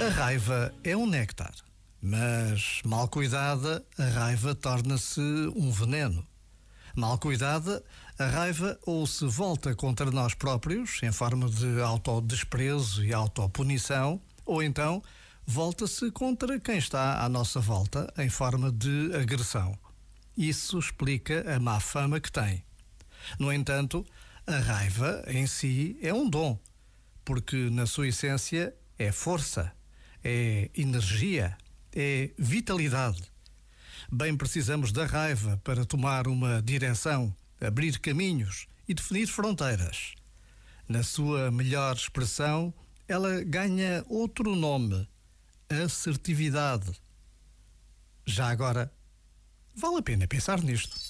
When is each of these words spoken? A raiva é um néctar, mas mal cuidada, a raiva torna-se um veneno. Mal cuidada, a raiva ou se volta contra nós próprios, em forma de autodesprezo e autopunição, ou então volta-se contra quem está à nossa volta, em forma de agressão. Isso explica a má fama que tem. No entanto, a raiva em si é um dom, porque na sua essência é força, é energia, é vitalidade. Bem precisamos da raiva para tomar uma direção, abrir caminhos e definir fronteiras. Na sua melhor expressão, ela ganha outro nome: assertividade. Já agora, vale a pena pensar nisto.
A 0.00 0.08
raiva 0.10 0.72
é 0.84 0.96
um 0.96 1.08
néctar, 1.08 1.52
mas 2.00 2.80
mal 2.84 3.08
cuidada, 3.08 3.84
a 3.98 4.04
raiva 4.04 4.54
torna-se 4.54 5.20
um 5.56 5.72
veneno. 5.72 6.24
Mal 6.94 7.18
cuidada, 7.18 7.82
a 8.16 8.26
raiva 8.26 8.78
ou 8.86 9.04
se 9.08 9.26
volta 9.26 9.74
contra 9.74 10.08
nós 10.12 10.34
próprios, 10.34 11.02
em 11.02 11.10
forma 11.10 11.50
de 11.50 11.80
autodesprezo 11.80 13.04
e 13.04 13.12
autopunição, 13.12 14.20
ou 14.46 14.62
então 14.62 15.02
volta-se 15.44 16.12
contra 16.12 16.60
quem 16.60 16.78
está 16.78 17.24
à 17.24 17.28
nossa 17.28 17.58
volta, 17.58 18.12
em 18.16 18.28
forma 18.28 18.70
de 18.70 19.10
agressão. 19.16 19.76
Isso 20.36 20.78
explica 20.78 21.56
a 21.56 21.58
má 21.58 21.80
fama 21.80 22.20
que 22.20 22.30
tem. 22.30 22.62
No 23.36 23.52
entanto, 23.52 24.06
a 24.56 24.60
raiva 24.60 25.22
em 25.28 25.46
si 25.46 25.96
é 26.02 26.12
um 26.12 26.28
dom, 26.28 26.58
porque 27.24 27.70
na 27.70 27.86
sua 27.86 28.08
essência 28.08 28.74
é 28.98 29.12
força, 29.12 29.72
é 30.24 30.68
energia, 30.76 31.56
é 31.94 32.30
vitalidade. 32.36 33.22
Bem 34.10 34.36
precisamos 34.36 34.90
da 34.90 35.06
raiva 35.06 35.60
para 35.62 35.84
tomar 35.84 36.26
uma 36.26 36.60
direção, 36.60 37.34
abrir 37.60 37.98
caminhos 38.00 38.66
e 38.88 38.94
definir 38.94 39.28
fronteiras. 39.28 40.14
Na 40.88 41.04
sua 41.04 41.50
melhor 41.50 41.94
expressão, 41.94 42.74
ela 43.06 43.44
ganha 43.44 44.04
outro 44.08 44.56
nome: 44.56 45.08
assertividade. 45.68 46.90
Já 48.26 48.48
agora, 48.48 48.92
vale 49.76 49.98
a 49.98 50.02
pena 50.02 50.26
pensar 50.26 50.60
nisto. 50.60 51.09